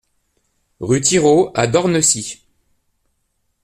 [0.79, 2.41] Rue Thirault à Dornecy